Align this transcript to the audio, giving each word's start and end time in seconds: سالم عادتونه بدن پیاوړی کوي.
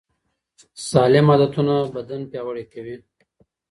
سالم 0.89 1.27
عادتونه 1.31 1.75
بدن 1.95 2.21
پیاوړی 2.31 2.65
کوي. 2.73 2.95